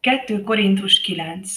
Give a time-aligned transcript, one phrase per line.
[0.00, 1.50] 2 Korintus 9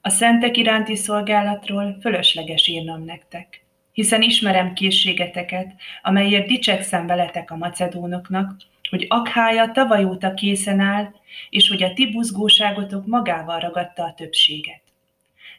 [0.00, 8.56] A szentek iránti szolgálatról fölösleges írnom nektek, hiszen ismerem készségeteket, amelyért dicsekszem veletek a macedónoknak,
[8.90, 11.10] hogy Akhája tavaly óta készen áll,
[11.50, 14.82] és hogy a ti buzgóságotok magával ragadta a többséget.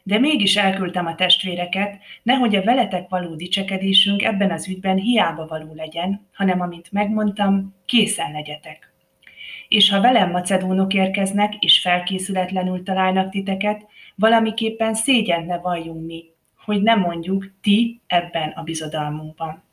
[0.02, 5.74] De mégis elküldtem a testvéreket, nehogy a veletek való dicsekedésünk ebben az ügyben hiába való
[5.74, 8.94] legyen, hanem amit megmondtam, készen legyetek
[9.68, 16.24] és ha velem macedónok érkeznek, és felkészületlenül találnak titeket, valamiképpen szégyen ne valljunk mi,
[16.64, 19.64] hogy nem mondjuk ti ebben a bizodalmunkban.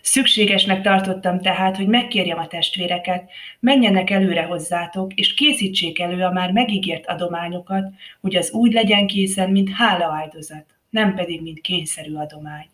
[0.00, 6.52] Szükségesnek tartottam tehát, hogy megkérjem a testvéreket, menjenek előre hozzátok, és készítsék elő a már
[6.52, 12.66] megígért adományokat, hogy az úgy legyen készen, mint hálaáldozat, nem pedig, mint kényszerű adomány.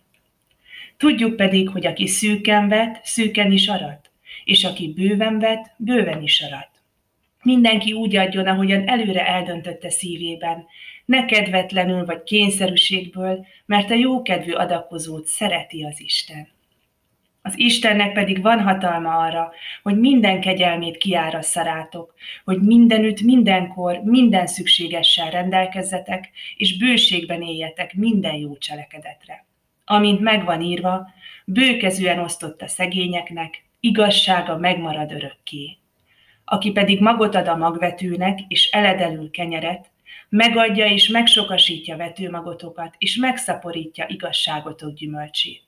[0.97, 4.10] Tudjuk pedig, hogy aki szűken vet, szűken is arat
[4.51, 6.71] és aki bőven vet, bőven is arat.
[7.43, 10.67] Mindenki úgy adjon, ahogyan előre eldöntötte szívében,
[11.05, 16.49] ne kedvetlenül vagy kényszerűségből, mert a jókedvű adakozót szereti az Isten.
[17.43, 19.53] Az Istennek pedig van hatalma arra,
[19.83, 28.35] hogy minden kegyelmét kiárassza rátok, hogy mindenütt, mindenkor, minden szükségessel rendelkezzetek, és bőségben éljetek minden
[28.35, 29.47] jó cselekedetre.
[29.85, 31.11] Amint megvan írva,
[31.45, 35.77] bőkezűen osztott a szegényeknek, igazsága megmarad örökké.
[36.45, 39.91] Aki pedig magot ad a magvetőnek, és eledelül kenyeret,
[40.29, 45.63] megadja és megsokasítja vetőmagotokat, és megszaporítja igazságotok gyümölcsét.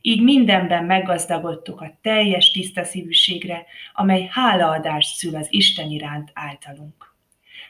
[0.00, 7.14] Így mindenben meggazdagodtuk a teljes tiszta szívűségre, amely hálaadást szül az Isten iránt általunk.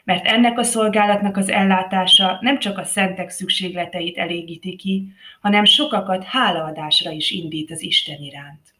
[0.03, 6.23] Mert ennek a szolgálatnak az ellátása nem csak a szentek szükségleteit elégíti ki, hanem sokakat
[6.23, 8.77] hálaadásra is indít az Isten iránt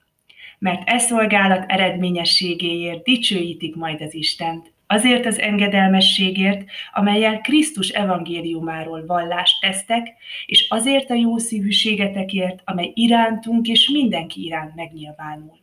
[0.59, 9.61] mert e szolgálat eredményességéért dicsőítik majd az Istent, azért az engedelmességért, amelyel Krisztus evangéliumáról vallást
[9.61, 10.07] tesztek,
[10.45, 15.57] és azért a jó szívűségetekért, amely irántunk és mindenki iránt megnyilvánul.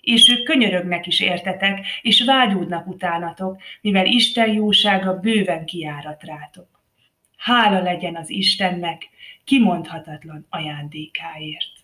[0.00, 6.68] És ők könyörögnek is értetek, és vágyódnak utánatok, mivel Isten jósága bőven kiárat rátok.
[7.36, 9.08] Hála legyen az Istennek
[9.44, 11.79] kimondhatatlan ajándékáért.